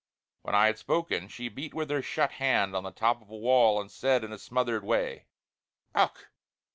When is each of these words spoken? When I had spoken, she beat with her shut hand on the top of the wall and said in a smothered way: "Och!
When 0.41 0.55
I 0.55 0.65
had 0.65 0.79
spoken, 0.79 1.27
she 1.27 1.47
beat 1.47 1.75
with 1.75 1.91
her 1.91 2.01
shut 2.01 2.31
hand 2.31 2.75
on 2.75 2.81
the 2.83 2.89
top 2.91 3.21
of 3.21 3.27
the 3.27 3.35
wall 3.35 3.79
and 3.79 3.91
said 3.91 4.23
in 4.23 4.31
a 4.31 4.39
smothered 4.39 4.83
way: 4.83 5.27
"Och! 5.93 6.29